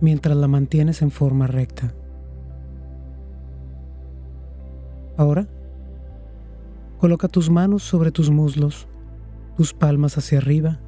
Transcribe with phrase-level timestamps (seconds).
[0.00, 1.92] mientras la mantienes en forma recta.
[5.16, 5.48] Ahora,
[6.98, 8.86] coloca tus manos sobre tus muslos,
[9.56, 10.78] tus palmas hacia arriba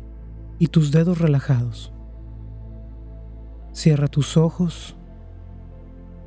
[0.59, 1.93] y tus dedos relajados.
[3.73, 4.97] Cierra tus ojos,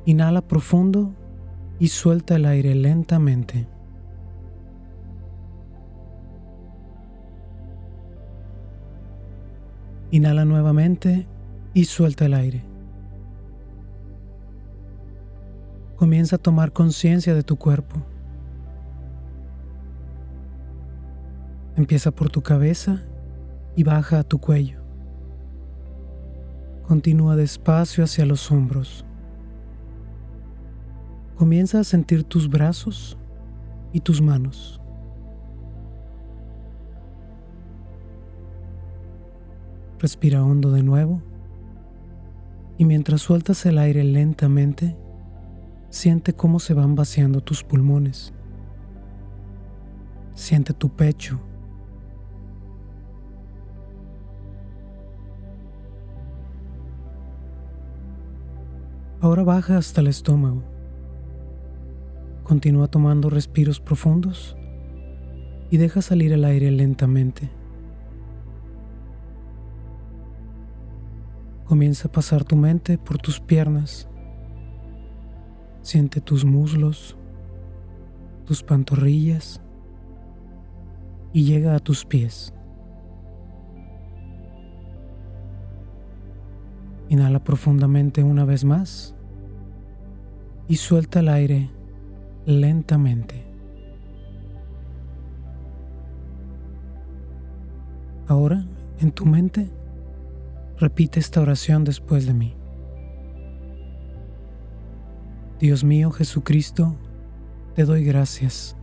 [0.04, 1.14] inhala profundo
[1.78, 3.66] y suelta el aire lentamente.
[10.10, 11.26] Inhala nuevamente
[11.72, 12.73] y suelta el aire.
[15.96, 17.96] Comienza a tomar conciencia de tu cuerpo.
[21.76, 23.02] Empieza por tu cabeza
[23.76, 24.80] y baja a tu cuello.
[26.86, 29.04] Continúa despacio hacia los hombros.
[31.36, 33.18] Comienza a sentir tus brazos
[33.92, 34.80] y tus manos.
[39.98, 41.22] Respira hondo de nuevo
[42.76, 44.96] y mientras sueltas el aire lentamente,
[45.94, 48.32] Siente cómo se van vaciando tus pulmones.
[50.34, 51.38] Siente tu pecho.
[59.20, 60.64] Ahora baja hasta el estómago.
[62.42, 64.56] Continúa tomando respiros profundos
[65.70, 67.48] y deja salir el aire lentamente.
[71.66, 74.08] Comienza a pasar tu mente por tus piernas
[75.84, 77.14] Siente tus muslos,
[78.46, 79.60] tus pantorrillas
[81.34, 82.54] y llega a tus pies.
[87.10, 89.14] Inhala profundamente una vez más
[90.68, 91.68] y suelta el aire
[92.46, 93.44] lentamente.
[98.26, 98.64] Ahora,
[99.00, 99.70] en tu mente,
[100.78, 102.56] repite esta oración después de mí.
[105.60, 106.96] Dios mío Jesucristo,
[107.76, 108.76] te doy gracias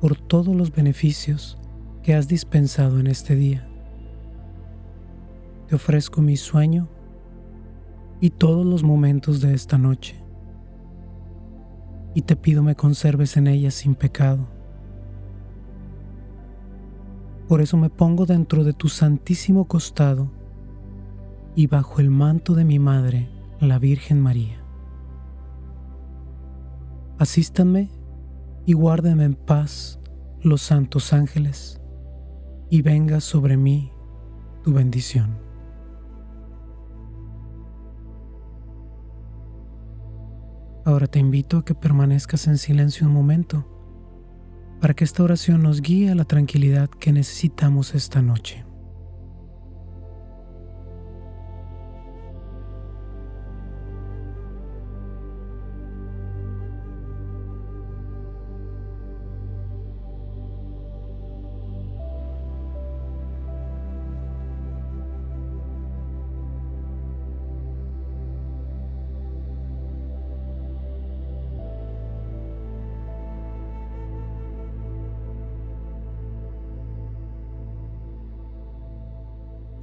[0.00, 1.58] por todos los beneficios
[2.02, 3.68] que has dispensado en este día.
[5.68, 6.88] Te ofrezco mi sueño
[8.18, 10.16] y todos los momentos de esta noche,
[12.14, 14.48] y te pido me conserves en ella sin pecado.
[17.46, 20.30] Por eso me pongo dentro de tu santísimo costado
[21.54, 23.28] y bajo el manto de mi Madre,
[23.60, 24.65] la Virgen María
[27.18, 27.90] asístanme
[28.64, 30.00] y guárdenme en paz
[30.42, 31.80] los santos ángeles,
[32.70, 33.92] y venga sobre mí
[34.62, 35.38] tu bendición.
[40.84, 43.66] Ahora te invito a que permanezcas en silencio un momento
[44.80, 48.64] para que esta oración nos guíe a la tranquilidad que necesitamos esta noche.